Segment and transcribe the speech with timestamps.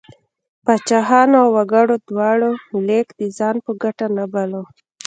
[0.65, 2.49] پاچاهانو او وګړو دواړو
[2.87, 4.61] لیک د ځان په ګټه نه باله.